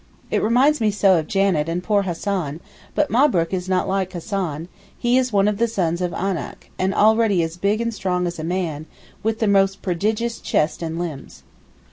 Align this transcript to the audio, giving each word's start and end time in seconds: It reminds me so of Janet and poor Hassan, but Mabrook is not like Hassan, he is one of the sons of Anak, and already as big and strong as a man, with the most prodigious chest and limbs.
It 0.31 0.41
reminds 0.41 0.81
me 0.81 0.89
so 0.89 1.19
of 1.19 1.27
Janet 1.27 1.69
and 1.69 1.83
poor 1.83 2.01
Hassan, 2.01 2.59
but 2.95 3.11
Mabrook 3.11 3.53
is 3.53 3.69
not 3.69 3.87
like 3.87 4.11
Hassan, 4.11 4.67
he 4.97 5.15
is 5.19 5.31
one 5.31 5.47
of 5.47 5.59
the 5.59 5.67
sons 5.67 6.01
of 6.01 6.11
Anak, 6.11 6.71
and 6.79 6.91
already 6.95 7.43
as 7.43 7.55
big 7.55 7.79
and 7.79 7.93
strong 7.93 8.25
as 8.25 8.39
a 8.39 8.43
man, 8.43 8.87
with 9.21 9.37
the 9.37 9.47
most 9.47 9.83
prodigious 9.83 10.39
chest 10.39 10.81
and 10.81 10.97
limbs. 10.97 11.43